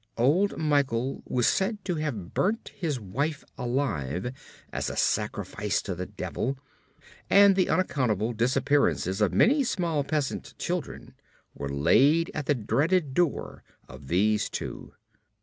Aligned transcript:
Old 0.17 0.57
Michel 0.57 1.21
was 1.27 1.45
said 1.47 1.85
to 1.85 1.93
have 1.97 2.33
burnt 2.33 2.71
his 2.75 2.99
wife 2.99 3.43
alive 3.55 4.33
as 4.73 4.89
a 4.89 4.95
sacrifice 4.95 5.79
to 5.83 5.93
the 5.93 6.07
Devil, 6.07 6.57
and 7.29 7.55
the 7.55 7.69
unaccountable 7.69 8.33
disappearances 8.33 9.21
of 9.21 9.31
many 9.31 9.63
small 9.63 10.03
peasant 10.03 10.55
children 10.57 11.13
were 11.53 11.69
laid 11.69 12.31
at 12.33 12.47
the 12.47 12.55
dreaded 12.55 13.13
door 13.13 13.63
of 13.87 14.07
these 14.07 14.49
two. 14.49 14.95